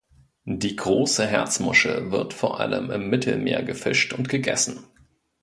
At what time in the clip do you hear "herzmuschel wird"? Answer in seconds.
1.27-2.33